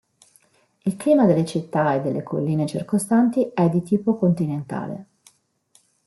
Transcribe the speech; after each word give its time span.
Il 0.85 0.95
clima 0.97 1.27
della 1.27 1.45
città 1.45 1.93
e 1.93 2.01
delle 2.01 2.23
colline 2.23 2.65
circostanti 2.65 3.51
è 3.53 3.69
di 3.69 3.83
tipo 3.83 4.17
continentale. 4.17 5.05